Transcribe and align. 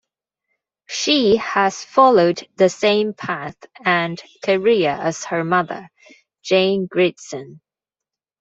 She 0.87 1.35
has 1.35 1.85
followed 1.85 2.47
the 2.55 2.69
same 2.69 3.13
path 3.13 3.55
and 3.85 4.19
career 4.43 4.97
as 4.99 5.25
her 5.25 5.43
mother, 5.43 5.89
Jane 6.41 6.87
Grigson. 6.87 7.61